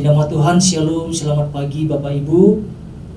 [0.00, 2.64] Puji nama Tuhan, Shalom, selamat pagi Bapak Ibu.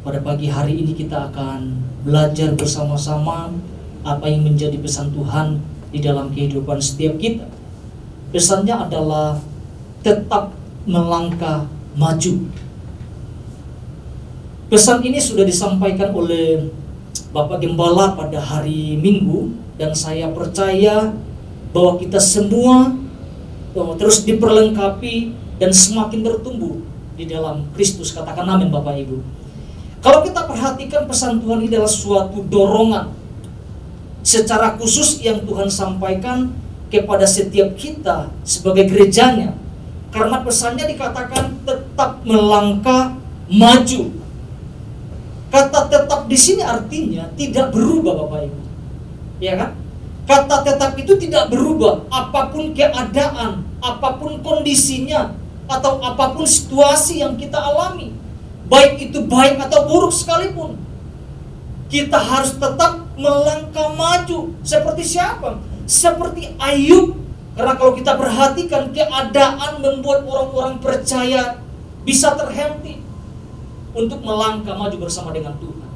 [0.04, 3.56] Pada pagi hari ini kita akan belajar bersama-sama
[4.04, 5.64] apa yang menjadi pesan Tuhan
[5.96, 7.48] di dalam kehidupan setiap kita.
[8.36, 9.39] Pesannya adalah
[10.04, 10.52] tetap
[10.84, 12.52] melangkah maju.
[14.68, 16.68] Pesan ini sudah disampaikan oleh
[17.32, 21.15] Bapak Gembala pada hari Minggu dan saya percaya
[21.71, 22.92] bahwa kita semua
[23.71, 26.84] terus diperlengkapi dan semakin bertumbuh
[27.16, 28.12] di dalam Kristus.
[28.12, 29.24] Katakan amin Bapak Ibu.
[30.04, 33.16] Kalau kita perhatikan pesan Tuhan ini adalah suatu dorongan
[34.20, 36.52] secara khusus yang Tuhan sampaikan
[36.92, 39.56] kepada setiap kita sebagai gerejanya.
[40.12, 43.16] Karena pesannya dikatakan tetap melangkah
[43.48, 44.11] maju.
[45.48, 48.59] Kata tetap di sini artinya tidak berubah Bapak Ibu.
[49.39, 49.80] Ya kan?
[50.27, 57.23] Kata tetap itu tidak berubah apa pun keadaan, apa pun kondisinya, atau apa pun situasi
[57.23, 58.11] yang kita alami,
[58.67, 60.75] baik itu baik atau buruk sekalipun,
[61.88, 64.55] kita harus tetap melangkah maju.
[64.66, 65.61] Seperti siapa?
[65.86, 67.22] Seperti Ayub.
[67.53, 71.61] Karena kalau kita perhatikan keadaan membuat orang-orang percaya
[72.02, 72.98] bisa terhenti
[73.94, 75.89] untuk melangkah maju bersama dengan Tuhan.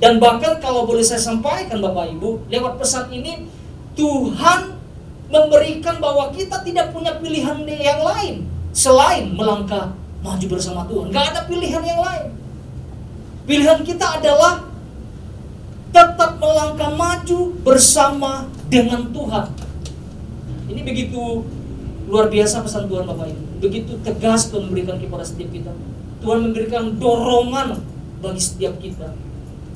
[0.00, 3.44] Dan bahkan kalau boleh saya sampaikan Bapak Ibu, lewat pesan ini
[3.92, 4.72] Tuhan
[5.28, 11.14] memberikan bahwa kita tidak punya pilihan yang lain selain melangkah maju bersama Tuhan.
[11.14, 12.26] Gak ada pilihan yang lain.
[13.46, 14.66] Pilihan kita adalah
[15.94, 19.46] tetap melangkah maju bersama dengan Tuhan.
[20.66, 21.46] Ini begitu
[22.10, 23.44] luar biasa pesan Tuhan Bapak Ibu.
[23.62, 25.70] Begitu tegas Tuhan memberikan kepada setiap kita.
[26.18, 27.78] Tuhan memberikan dorongan
[28.18, 29.14] bagi setiap kita.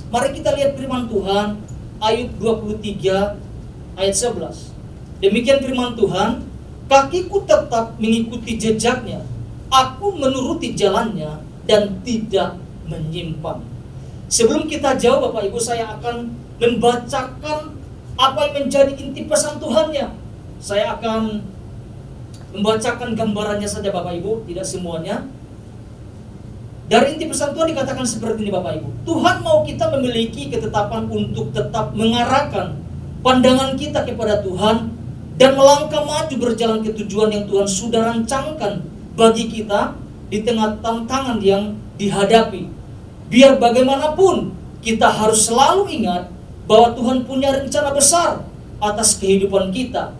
[0.08, 1.60] Mari kita lihat firman Tuhan
[2.00, 4.72] Ayub 23 ayat 11.
[5.20, 6.47] Demikian firman Tuhan,
[6.88, 9.20] Kakiku tetap mengikuti jejaknya.
[9.68, 12.56] Aku menuruti jalannya dan tidak
[12.88, 13.60] menyimpang.
[14.32, 17.76] Sebelum kita jauh Bapak Ibu saya akan membacakan
[18.16, 20.16] apa yang menjadi inti pesan Tuhannya.
[20.58, 21.44] Saya akan
[22.56, 25.28] membacakan gambarannya saja Bapak Ibu, tidak semuanya.
[26.88, 28.88] Dari inti pesan Tuhan dikatakan seperti ini Bapak Ibu.
[29.04, 32.80] Tuhan mau kita memiliki ketetapan untuk tetap mengarahkan
[33.20, 34.97] pandangan kita kepada Tuhan
[35.38, 38.82] dan melangkah maju berjalan ke tujuan yang Tuhan sudah rancangkan
[39.14, 39.94] bagi kita
[40.28, 42.66] di tengah tantangan yang dihadapi.
[43.30, 44.50] Biar bagaimanapun
[44.82, 46.26] kita harus selalu ingat
[46.66, 48.42] bahwa Tuhan punya rencana besar
[48.82, 50.12] atas kehidupan kita.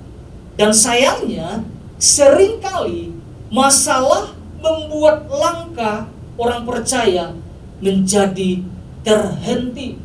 [0.54, 1.66] Dan sayangnya
[1.98, 3.14] sering kali
[3.50, 7.34] masalah membuat langkah orang percaya
[7.78, 8.62] menjadi
[9.02, 9.98] terhenti.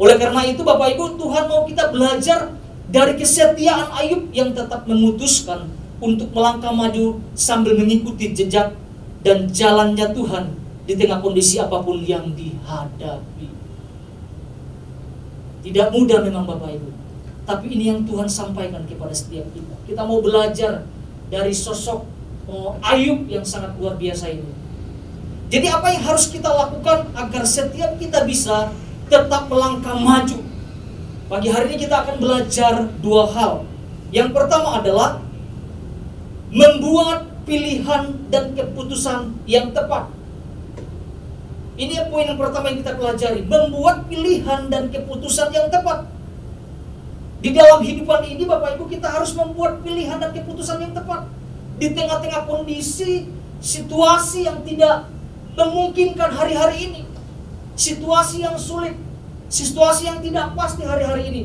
[0.00, 2.59] Oleh karena itu Bapak Ibu Tuhan mau kita belajar
[2.90, 5.70] dari kesetiaan Ayub yang tetap memutuskan
[6.02, 8.74] untuk melangkah maju sambil mengikuti jejak
[9.22, 10.58] dan jalannya Tuhan
[10.90, 13.46] di tengah kondisi apa pun yang dihadapi.
[15.60, 16.90] Tidak mudah memang Bapak Ibu,
[17.46, 19.74] tapi ini yang Tuhan sampaikan kepada setiap kita.
[19.86, 20.82] Kita mau belajar
[21.30, 22.00] dari sosok
[22.50, 24.50] oh, Ayub yang sangat luar biasa ini.
[25.52, 28.72] Jadi apa yang harus kita lakukan agar setiap kita bisa
[29.06, 30.49] tetap melangkah maju
[31.30, 33.62] Pagi hari ini kita akan belajar dua hal.
[34.10, 35.22] Yang pertama adalah
[36.50, 40.10] membuat pilihan dan keputusan yang tepat.
[41.78, 46.10] Ini poin yang pertama yang kita pelajari, membuat pilihan dan keputusan yang tepat.
[47.38, 51.30] Di dalam hidupan ini Bapak Ibu kita harus membuat pilihan dan keputusan yang tepat.
[51.78, 53.30] Di tengah-tengah kondisi,
[53.62, 55.06] situasi yang tidak
[55.54, 57.02] memungkinkan hari-hari ini.
[57.78, 58.98] Situasi yang sulit,
[59.50, 61.42] situasi yang tidak pasti hari-hari ini.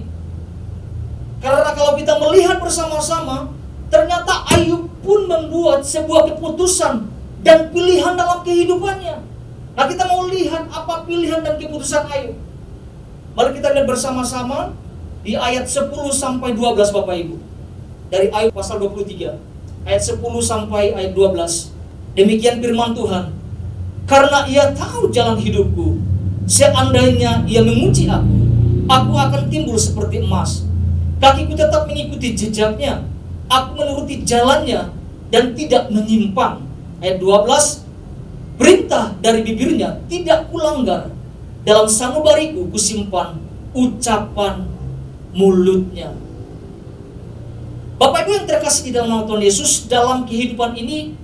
[1.42, 3.52] Karena kalau kita melihat bersama-sama,
[3.90, 7.10] ternyata Ayub pun membuat sebuah keputusan
[7.42, 9.18] dan pilihan dalam kehidupannya.
[9.76, 12.38] Nah kita mau lihat apa pilihan dan keputusan Ayub.
[13.36, 14.72] Mari kita lihat bersama-sama
[15.26, 17.36] di ayat 10 sampai 12 Bapak Ibu.
[18.08, 19.36] Dari Ayub pasal 23,
[19.84, 21.74] ayat 10 sampai ayat 12.
[22.16, 23.34] Demikian firman Tuhan.
[24.06, 26.00] Karena ia tahu jalan hidupku,
[26.46, 28.34] Seandainya ia menguji aku,
[28.86, 30.62] aku akan timbul seperti emas.
[31.18, 33.02] Kakiku tetap mengikuti jejaknya.
[33.50, 34.94] Aku menuruti jalannya
[35.34, 36.62] dan tidak menyimpang.
[37.02, 41.10] Ayat 12, perintah dari bibirnya tidak kulanggar.
[41.66, 43.42] Dalam sanubariku kusimpan
[43.74, 44.70] ucapan
[45.34, 46.14] mulutnya.
[47.98, 51.18] Bapak Ibu yang terkasih di dalam nama Tuhan Yesus, dalam kehidupan ini,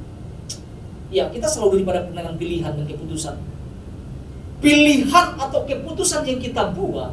[1.13, 3.37] ya kita selalu daripada dengan pilihan dan keputusan
[4.61, 7.11] pilihan atau keputusan yang kita buat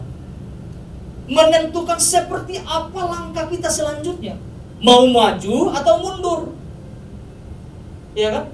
[1.28, 4.36] menentukan seperti apa langkah kita selanjutnya.
[4.80, 6.40] Mau maju atau mundur.
[8.16, 8.44] Ya kan?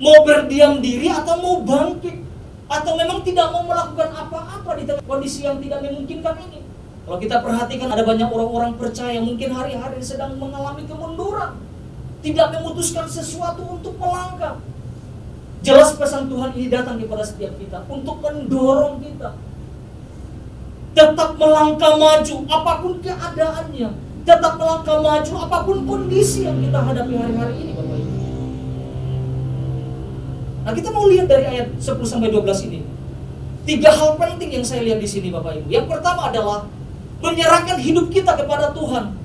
[0.00, 2.24] Mau berdiam diri atau mau bangkit?
[2.64, 6.64] Atau memang tidak mau melakukan apa-apa di tengah kondisi yang tidak memungkinkan ini?
[7.04, 11.60] Kalau kita perhatikan ada banyak orang-orang percaya mungkin hari-hari sedang mengalami kemunduran.
[12.24, 14.56] Tidak memutuskan sesuatu untuk melangkah.
[15.64, 19.32] Jelas pesan Tuhan ini datang kepada setiap kita untuk mendorong kita
[20.94, 23.88] tetap melangkah maju apa pun keadaannya,
[24.22, 28.14] tetap melangkah maju apa pun kondisi yang kita hadapi hari-hari ini Bapak Ibu.
[30.64, 32.80] Nah, kita mau lihat dari ayat 10 sampai 12 ini.
[33.64, 35.68] Tiga hal penting yang saya lihat di sini Bapak Ibu.
[35.68, 36.70] Yang pertama adalah
[37.20, 39.18] menyerahkan hidup kita kepada Tuhan.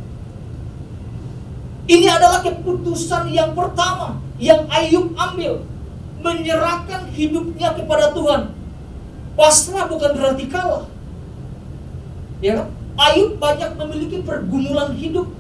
[1.90, 5.62] Ini adalah keputusan yang pertama yang Ayub ambil.
[6.20, 8.52] Menyerahkan hidupnya kepada Tuhan.
[9.40, 10.84] Pasrah bukan berarti kalah
[12.40, 12.68] Ya kan?
[13.00, 15.32] Ayub banyak memiliki pergumulan hidup,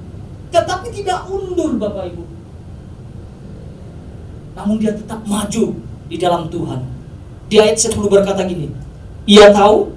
[0.52, 2.24] tetapi tidak undur Bapak Ibu.
[4.56, 5.76] Namun dia tetap maju
[6.08, 6.80] di dalam Tuhan.
[7.52, 8.72] Di ayat 10 berkata gini,
[9.28, 9.92] ia tahu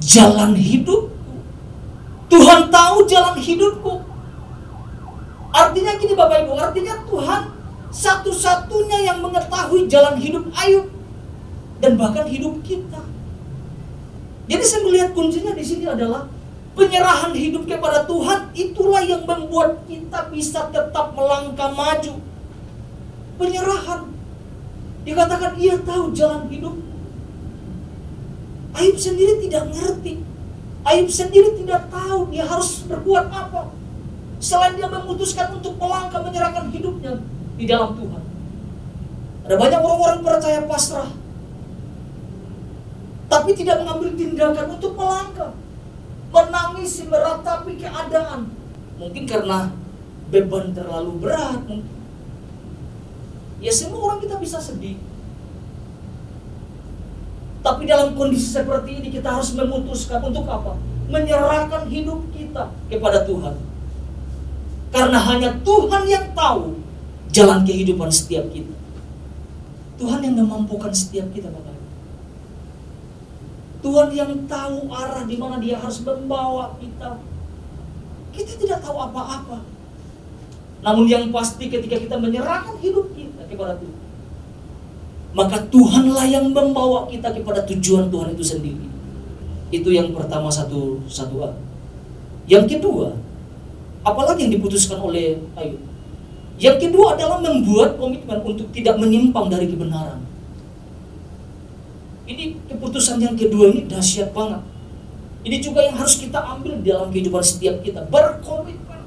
[0.00, 1.12] jalan hidup.
[2.32, 4.00] Tuhan tahu jalan hidupku.
[5.52, 7.42] Artinya gini Bapak Ibu, artinya Tuhan
[7.92, 10.88] satu-satunya yang mengetahui jalan hidup Ayub
[11.84, 13.04] dan bahkan hidup kita.
[14.48, 16.26] Jadi saya melihat kuncinya di sini adalah
[16.72, 22.16] Penyerahan hidup kepada Tuhan itulah yang membuat kita bisa tetap melangkah maju.
[23.36, 24.08] Penyerahan.
[25.04, 26.72] Dikatakan ia tahu jalan hidup.
[28.72, 30.24] Ayub sendiri tidak ngerti.
[30.88, 33.68] Ayub sendiri tidak tahu dia harus berbuat apa.
[34.40, 37.20] Selain dia memutuskan untuk melangkah menyerahkan hidupnya
[37.62, 38.22] di dalam Tuhan.
[39.46, 41.10] Ada banyak orang-orang percaya pasrah.
[43.30, 45.54] Tapi tidak mengambil tindakan untuk melangkah
[46.34, 48.50] menangisi, meratapi keadaan.
[48.98, 49.70] Mungkin karena
[50.34, 51.62] beban terlalu berat.
[53.62, 54.98] Ya semua orang kita bisa sedih.
[57.62, 60.74] Tapi dalam kondisi seperti ini kita harus memutuskan untuk apa?
[61.06, 63.54] Menyerahkan hidup kita kepada Tuhan.
[64.90, 66.81] Karena hanya Tuhan yang tahu
[67.32, 68.76] jalan kehidupan setiap kita.
[69.96, 71.72] Tuhan yang memampukan setiap kita, Bapak.
[73.82, 77.18] Tuhan yang tahu arah di mana dia harus membawa kita.
[78.30, 79.58] Kita tidak tahu apa-apa.
[80.86, 84.00] Namun yang pasti ketika kita menyerahkan hidup kita kepada Tuhan.
[85.32, 88.86] Maka Tuhanlah yang membawa kita kepada tujuan Tuhan itu sendiri.
[89.72, 91.42] Itu yang pertama satu satu.
[92.46, 93.16] Yang kedua,
[94.06, 95.91] apalagi yang diputuskan oleh Ayub.
[96.60, 100.20] Yang kedua adalah membuat komitmen untuk tidak menyimpang dari kebenaran.
[102.28, 104.62] Ini keputusan yang kedua ini dahsyat banget.
[105.42, 108.06] Ini juga yang harus kita ambil dalam kehidupan setiap kita.
[108.06, 109.02] Berkomitmen.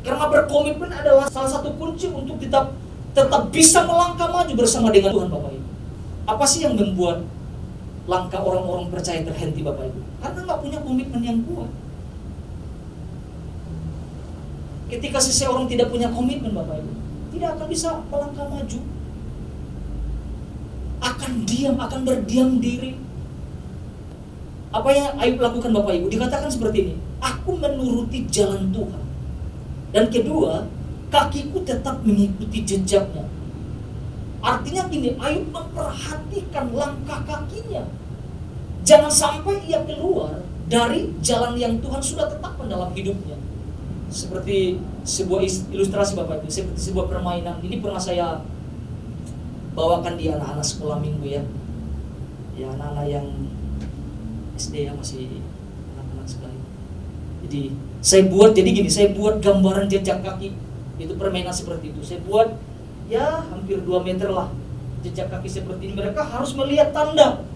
[0.00, 2.72] Karena berkomitmen adalah salah satu kunci untuk kita
[3.12, 5.68] tetap bisa melangkah maju bersama dengan Tuhan Bapak Ibu.
[6.26, 7.24] Apa sih yang membuat
[8.08, 10.00] langkah orang-orang percaya terhenti Bapak Ibu?
[10.24, 11.68] Karena nggak punya komitmen yang kuat.
[14.86, 16.92] Ketika seseorang tidak punya komitmen Bapak Ibu,
[17.34, 18.80] tidak akan bisa melangkah maju
[21.26, 22.96] akan diam, akan berdiam diri.
[24.74, 26.06] Apa yang Ayub lakukan Bapak Ibu?
[26.12, 29.04] Dikatakan seperti ini, aku menuruti jalan Tuhan.
[29.94, 30.68] Dan kedua,
[31.08, 33.24] kakiku tetap mengikuti jejaknya.
[34.44, 37.88] Artinya gini, Ayub memperhatikan langkah kakinya.
[38.86, 43.35] Jangan sampai ia keluar dari jalan yang Tuhan sudah tetapkan dalam hidupnya.
[44.16, 45.44] Seperti sebuah
[45.76, 47.60] ilustrasi Bapak Ibu, seperti sebuah permainan.
[47.60, 48.40] Ini pernah saya
[49.76, 51.44] bawakan di anak-anak sekolah minggu ya.
[52.56, 53.28] Ya anak-anak yang
[54.56, 55.44] SD ya masih
[55.92, 56.56] anak-anak sekali
[57.46, 57.70] jadi
[58.02, 60.54] saya buat jadi gini saya buat gambaran jejak kaki.
[60.98, 62.02] Itu permainan seperti itu.
[62.02, 62.58] Saya buat
[63.06, 64.50] ya hampir 2 meter lah
[65.06, 65.94] jejak kaki seperti ini.
[65.94, 67.46] Mereka harus melihat tanda.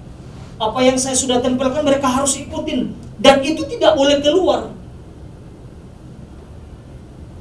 [0.61, 2.95] Apa yang saya sudah tempelkan mereka harus ikutin.
[3.19, 4.71] Dan itu tidak boleh keluar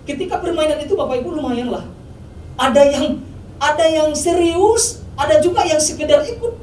[0.10, 1.86] ketika permainan itu bapak ibu lumayan lah
[2.60, 3.24] ada yang
[3.60, 6.56] ada yang serius, ada juga yang sekedar ikut.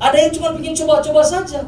[0.00, 1.64] Ada yang cuma bikin coba-coba saja.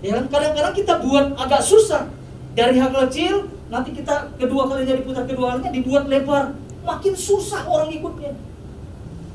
[0.00, 0.16] Ya?
[0.28, 2.08] Kadang-kadang kita buat agak susah.
[2.56, 6.56] Dari hal kecil, nanti kita kedua kalinya diputar kedua kalinya dibuat lebar.
[6.84, 8.32] Makin susah orang ikutnya.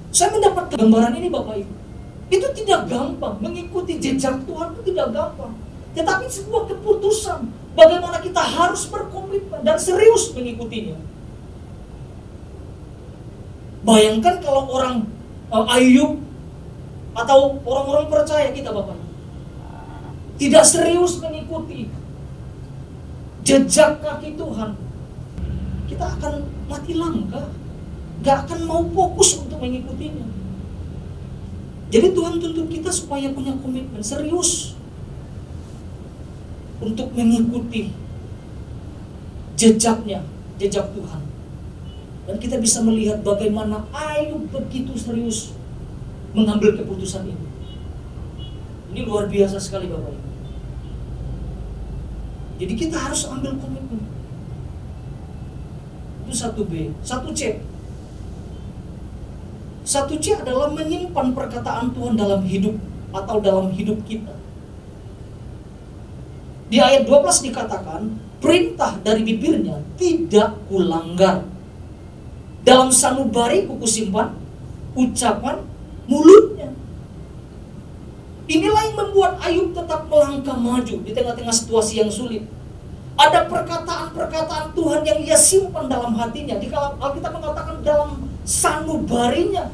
[0.09, 1.73] Saya mendapat gambaran ini Bapak Ibu.
[2.33, 3.37] Itu tidak gampang.
[3.37, 5.53] Mengikuti jejak Tuhan itu tidak gampang.
[5.95, 7.63] Tetapi sebuah keputusan.
[7.75, 10.95] Bagaimana kita harus berkomitmen dan serius mengikutinya.
[13.83, 15.07] Bayangkan kalau orang
[15.51, 16.23] uh, Ayub
[17.15, 18.95] atau orang-orang percaya kita Bapak
[20.35, 21.87] tidak serius mengikuti
[23.45, 24.75] jejak kaki Tuhan,
[25.87, 26.33] kita akan
[26.67, 27.43] mati langka.
[28.23, 30.25] Gak akan mau fokus untuk mengikutinya.
[31.93, 34.74] Jadi Tuhan tuntut kita supaya punya komitmen serius
[36.83, 37.91] untuk mengikuti
[39.55, 40.23] jejaknya,
[40.59, 41.23] jejak Tuhan.
[42.25, 45.53] Dan kita bisa melihat bagaimana Ayub begitu serius
[46.35, 47.47] mengambil keputusan ini.
[48.91, 50.29] Ini luar biasa sekali Bapak Ibu.
[52.55, 54.03] Jadi kita harus ambil komitmen.
[56.25, 57.59] Itu satu B, satu C.
[59.85, 62.75] Satu C adalah menyimpan perkataan Tuhan dalam hidup
[63.15, 64.34] atau dalam hidup kita.
[66.65, 68.01] Di ayat 12 dikatakan,
[68.41, 71.45] perintah dari bibirnya tidak kulanggar.
[72.65, 74.33] Dalam sanubari kuku simpan,
[74.97, 75.61] ucapan
[76.09, 76.73] mulutnya.
[78.45, 82.45] Inilah yang membuat Ayub tetap melangkah maju di tengah-tengah situasi yang sulit.
[83.15, 86.57] Ada perkataan-perkataan Tuhan yang ia simpan dalam hatinya.
[86.57, 89.69] Di Alkitab mengatakan dalam sanubarinya.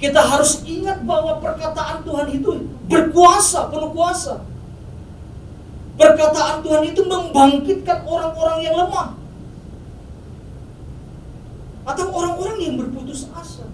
[0.00, 4.51] Kita harus ingat bahwa perkataan Tuhan itu berkuasa, penuh kuasa.
[5.96, 9.18] Perkataan Tuhan itu membangkitkan orang-orang yang lemah.
[11.82, 13.66] Atau orang-orang yang berputus asa.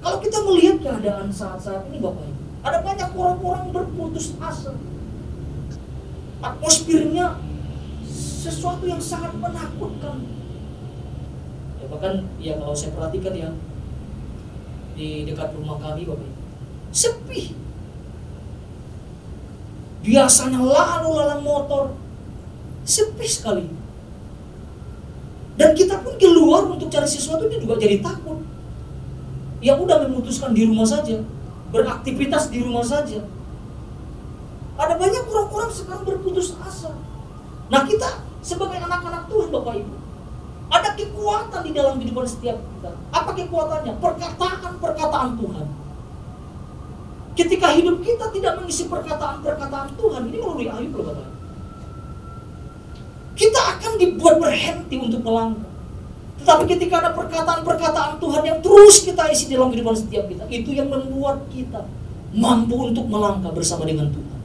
[0.00, 4.72] Kalau kita melihat keadaan saat-saat ini Bapak Ibu, ada banyak orang-orang berputus asa.
[6.38, 7.42] Atmosfernya
[8.46, 10.36] sesuatu yang sangat menakutkan
[11.86, 13.50] bahkan ya kalau saya perhatikan ya
[14.98, 16.30] di dekat rumah kami bapak
[16.90, 17.54] sepi
[20.06, 21.98] biasanya lalu lalang motor
[22.86, 23.66] sepi sekali
[25.58, 28.38] dan kita pun keluar untuk cari sesuatu itu juga jadi takut
[29.58, 31.18] ya udah memutuskan di rumah saja
[31.74, 33.26] beraktivitas di rumah saja
[34.78, 36.94] ada banyak orang-orang sekarang berputus asa
[37.66, 40.06] nah kita sebagai anak-anak Tuhan Bapak Ibu
[40.66, 42.90] ada kekuatan di dalam kehidupan setiap kita.
[43.14, 44.02] Apa kekuatannya?
[44.02, 45.66] Perkataan-perkataan Tuhan.
[47.36, 51.28] Ketika hidup kita tidak mengisi perkataan-perkataan Tuhan, ini melalui Ayub loh Bapak.
[53.36, 55.68] Kita akan dibuat berhenti untuk melangkah.
[56.40, 60.88] Tetapi ketika ada perkataan-perkataan Tuhan yang terus kita isi dalam kehidupan setiap kita, itu yang
[60.88, 61.84] membuat kita
[62.32, 64.40] mampu untuk melangkah bersama dengan Tuhan.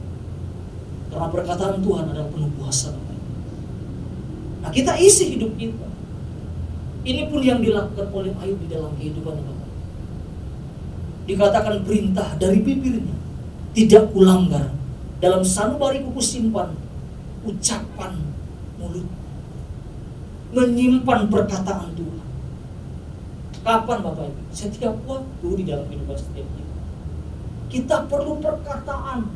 [1.08, 2.92] Karena perkataan Tuhan adalah penuh kuasa.
[4.60, 5.88] Nah kita isi hidup kita
[7.02, 9.61] ini pun yang dilakukan oleh Ayub di dalam kehidupan Bapak.
[11.32, 13.16] Dikatakan perintah dari bibirnya
[13.72, 14.68] tidak kulanggar
[15.16, 16.76] dalam sanubari kuku simpan
[17.40, 18.20] ucapan
[18.76, 19.08] mulut
[20.52, 22.28] menyimpan perkataan Tuhan.
[23.64, 24.40] Kapan Bapak Ibu?
[24.52, 26.76] Setiap waktu di dalam kehidupan setiap kita.
[27.72, 29.32] Kita perlu perkataan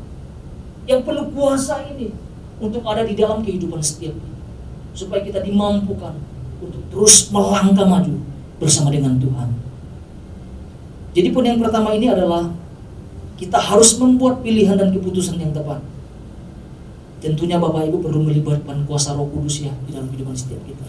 [0.84, 2.12] yang penuh kuasa ini
[2.60, 4.38] untuk ada di dalam kehidupan setiap kita.
[4.92, 6.12] Supaya kita dimampukan
[6.60, 8.20] untuk terus melangkah maju
[8.60, 9.48] bersama dengan Tuhan.
[11.16, 12.52] Jadi pun yang pertama ini adalah
[13.40, 15.80] kita harus membuat pilihan dan keputusan yang tepat.
[17.25, 20.85] Tentunya Bapak Ibu perlu melibatkan kuasa Roh Kudus ya di dalam kehidupan setiap kita.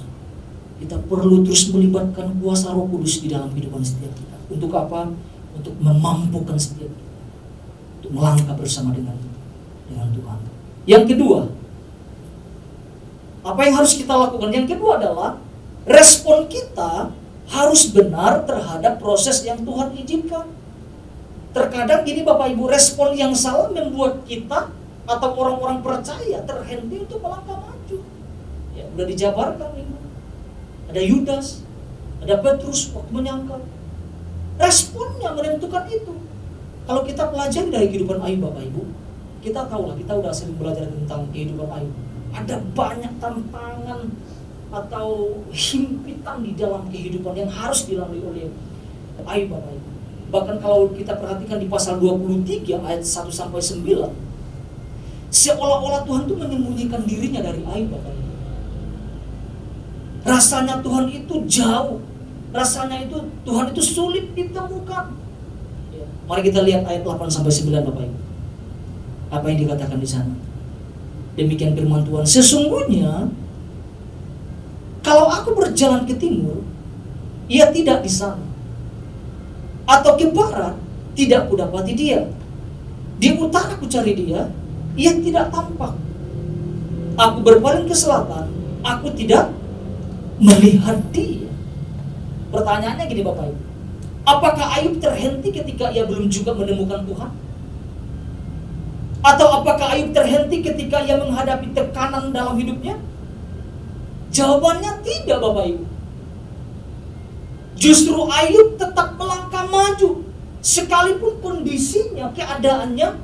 [0.84, 4.36] Kita perlu terus melibatkan kuasa Roh Kudus di dalam kehidupan setiap kita.
[4.51, 5.15] Untuk apa?
[5.55, 7.13] Untuk memampukan setiap kita.
[8.03, 9.15] Untuk melangkah bersama dengan
[9.88, 10.39] dengan Tuhan.
[10.84, 11.39] Yang kedua,
[13.48, 14.51] apa yang harus kita lakukan?
[14.51, 15.39] Yang kedua adalah
[15.88, 17.15] respon kita
[17.47, 20.47] harus benar terhadap proses yang Tuhan izinkan.
[21.55, 24.69] Terkadang gini Bapak Ibu, respon yang salah membuat kita
[25.07, 27.97] atau orang-orang percaya terhenti untuk melangkah maju.
[28.75, 29.97] Ya, udah dijabarkan ini.
[30.91, 31.63] Ada Yudas,
[32.21, 33.63] ada Petrus waktu menyangkal.
[34.59, 36.13] Responnya menentukan itu.
[36.87, 38.83] Kalau kita pelajari dari kehidupan Ayub Bapak Ibu,
[39.43, 41.95] kita tahu lah, kita udah sering belajar tentang kehidupan Ayub.
[42.35, 44.11] Ada banyak tantangan
[44.67, 48.51] atau himpitan di dalam kehidupan yang harus dilalui oleh
[49.24, 49.89] Ayub Bapak Ibu.
[50.27, 54.27] Bahkan kalau kita perhatikan di pasal 23 ayat 1 sampai 9
[55.27, 58.27] seolah-olah Tuhan itu menyembunyikan dirinya dari Ayub Bapak Ibu.
[60.27, 62.03] Rasanya Tuhan itu jauh.
[62.51, 65.05] Rasanya itu Tuhan itu sulit ditemukan.
[65.95, 66.05] Ya.
[66.27, 68.19] Mari kita lihat ayat 8 sampai 9 Bapak Ibu.
[69.27, 70.36] Apa yang dikatakan di sana?
[71.36, 72.24] Demikian firman Tuhan.
[72.24, 73.29] Sesungguhnya
[75.07, 76.67] kalau aku berjalan ke timur,
[77.47, 78.43] ia tidak di sana.
[79.87, 80.75] Atau ke barat,
[81.15, 82.27] tidak kudapati dia.
[83.15, 84.51] Di utara aku cari dia,
[84.99, 85.95] ia tidak tampak.
[87.15, 88.51] Aku berpaling ke selatan,
[88.83, 89.47] aku tidak
[90.43, 91.47] melihat dia.
[92.51, 93.61] Pertanyaannya gini Bapak Ibu.
[94.27, 97.31] Apakah Ayub terhenti ketika ia belum juga menemukan Tuhan?
[99.23, 102.99] Atau apakah Ayub terhenti ketika ia menghadapi tekanan dalam hidupnya?
[104.31, 105.86] Jawabannya tidak Bapak Ibu.
[107.77, 110.25] Justru Ayub tetap melangkah maju
[110.65, 113.22] sekalipun kondisinya, keadaannya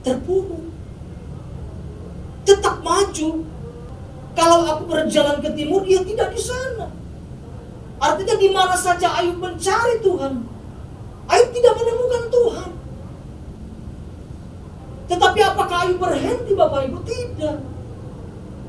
[0.00, 0.64] terpuruk.
[2.48, 3.44] Tetap maju.
[4.36, 6.92] Kalau aku berjalan ke timur, dia tidak di sana.
[7.96, 10.44] Artinya di mana saja Ayub mencari Tuhan,
[11.26, 12.70] Ayub tidak menemukan Tuhan.
[15.06, 16.98] Tetapi apakah Ayub berhenti Bapak Ibu?
[17.04, 17.75] Tidak.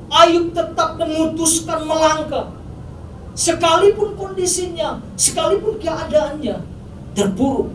[0.07, 2.55] Ayub tetap memutuskan melangkah.
[3.37, 6.57] Sekalipun kondisinya, sekalipun keadaannya
[7.13, 7.69] terpuruk.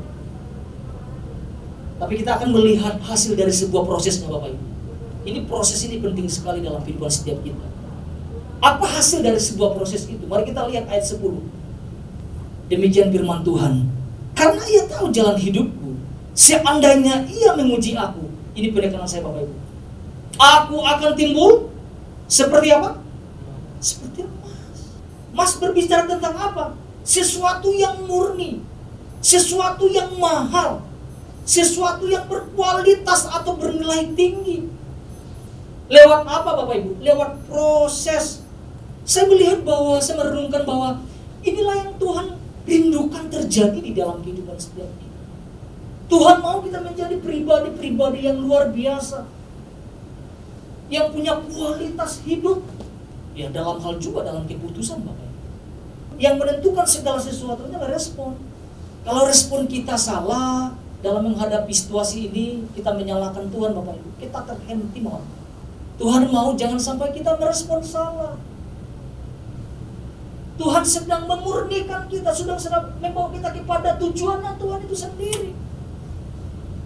[2.02, 4.64] Tapi kita akan melihat hasil dari sebuah prosesnya Bapak Ibu.
[5.22, 7.66] Ini proses ini penting sekali dalam kehidupan setiap kita.
[8.58, 10.26] Apa hasil dari sebuah proses itu?
[10.26, 11.22] Mari kita lihat ayat 10.
[12.70, 13.86] Demikian firman Tuhan.
[14.34, 15.94] Karena ia tahu jalan hidupku.
[16.34, 18.26] Seandainya ia memuji aku.
[18.58, 19.54] Ini penekanan saya Bapak Ibu.
[20.42, 21.70] Aku akan timbul
[22.30, 23.00] seperti apa?
[23.82, 24.78] Seperti emas.
[25.32, 26.64] Mas berbicara tentang apa?
[27.02, 28.62] Sesuatu yang murni.
[29.18, 30.84] Sesuatu yang mahal.
[31.42, 34.70] Sesuatu yang berkualitas atau bernilai tinggi.
[35.90, 36.90] Lewat apa Bapak Ibu?
[37.02, 38.46] Lewat proses.
[39.02, 41.02] Saya melihat bahwa, saya merenungkan bahwa
[41.42, 42.26] inilah yang Tuhan
[42.62, 45.20] rindukan terjadi di dalam kehidupan setiap kita.
[46.06, 49.26] Tuhan mau kita menjadi pribadi-pribadi yang luar biasa
[50.92, 52.60] yang punya kualitas hidup.
[53.32, 55.32] Ya dalam hal juga dalam keputusan Bapak
[56.20, 58.36] yang menentukan segala sesuatu adalah respon.
[59.02, 64.10] Kalau respon kita salah dalam menghadapi situasi ini kita menyalahkan Tuhan Bapak Ibu.
[64.20, 65.24] Kita terhenti mohon.
[65.96, 68.36] Tuhan mau jangan sampai kita merespon salah.
[70.60, 74.60] Tuhan sedang memurnikan kita, sedang sedang membawa kita kepada tujuannya.
[74.60, 75.50] Tuhan itu sendiri.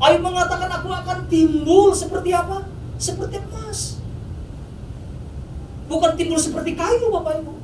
[0.01, 2.76] Ayub mengatakan aku akan timbul seperti apa?
[2.97, 4.01] Seperti emas.
[5.87, 7.55] Bukan timbul seperti kayu Bapak Ibu.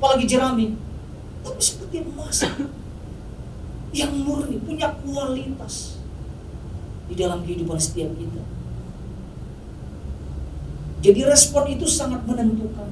[0.00, 0.74] Apalagi jerami.
[1.44, 2.42] Tapi seperti emas.
[3.98, 6.00] Yang murni, punya kualitas.
[7.06, 8.42] Di dalam kehidupan setiap kita.
[11.06, 12.90] Jadi respon itu sangat menentukan.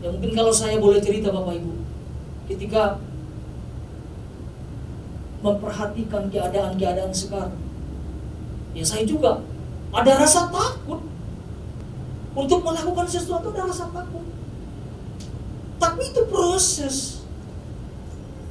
[0.00, 1.72] Ya mungkin kalau saya boleh cerita Bapak Ibu.
[2.50, 2.98] Ketika
[5.40, 7.69] memperhatikan keadaan-keadaan sekarang.
[8.74, 9.42] Ya saya juga
[9.90, 11.02] ada rasa takut
[12.34, 14.22] untuk melakukan sesuatu ada rasa takut.
[15.80, 17.24] Tapi itu proses.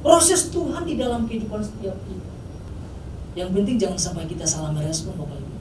[0.00, 2.30] Proses Tuhan di dalam kehidupan setiap kita.
[3.36, 5.56] Yang penting jangan sampai kita salah merespon Bapak Ibu.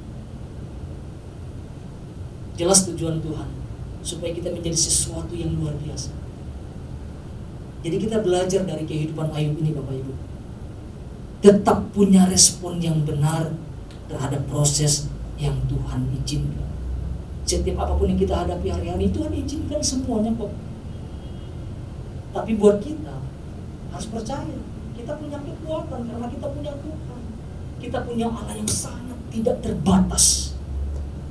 [2.60, 3.50] Jelas tujuan Tuhan
[4.02, 6.12] supaya kita menjadi sesuatu yang luar biasa.
[7.80, 10.14] Jadi kita belajar dari kehidupan Ayub ini Bapak Ibu.
[11.40, 13.56] Tetap punya respon yang benar
[14.10, 15.06] terhadap proses
[15.38, 16.68] yang Tuhan izinkan.
[17.46, 20.52] Setiap apa pun yang kita hadapi hari-hari Tuhan izinkan semuanya kok.
[22.30, 23.16] Tapi buat kita
[23.90, 24.60] harus percaya
[24.94, 27.22] kita punya kekuatan karena kita punya Tuhan.
[27.80, 30.54] Kita punya Allah yang sangat tidak terbatas.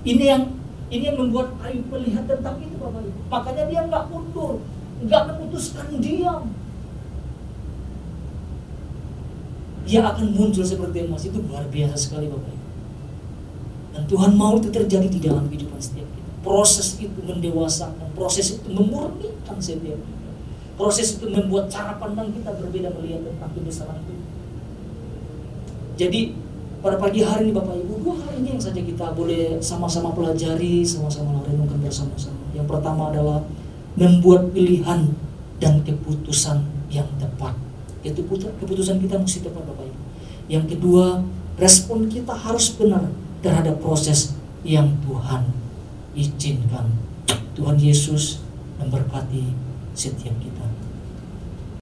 [0.02, 0.42] Ini yang
[0.88, 3.20] ini yang membuat Ayub melihat tentang itu Bapak Ibu.
[3.28, 4.62] Makanya dia nggak mundur
[4.98, 6.50] nggak memutuskan diam.
[9.86, 11.22] Dia akan muncul seperti emas.
[11.22, 12.57] Itu luar biasa sekali Bapak Ibu
[13.98, 16.06] dan Tuhan mau itu terjadi di dalam kehidupan setiap
[16.48, 20.30] proses itu mendewasakan, proses itu memurnikan setiap kita.
[20.80, 24.14] Proses itu membuat cara pandang kita berbeda melihat tentang kebesaran itu.
[25.98, 26.20] Jadi
[26.80, 30.86] pada pagi hari ini Bapak Ibu, dua hal ini yang saja kita boleh sama-sama pelajari,
[30.86, 32.38] sama-sama renungkan bersama-sama.
[32.54, 33.42] Yang pertama adalah
[33.98, 35.10] membuat pilihan
[35.58, 37.58] dan keputusan yang tepat.
[38.06, 40.00] Itu keputusan kita mesti tepat Bapak Ibu.
[40.46, 41.26] Yang kedua,
[41.58, 43.10] respon kita harus benar
[43.44, 44.34] terhadap proses
[44.66, 45.46] yang Tuhan
[46.18, 46.90] izinkan
[47.58, 48.42] Tuhan Yesus
[48.78, 49.54] memberkati
[49.94, 50.57] setiap kita.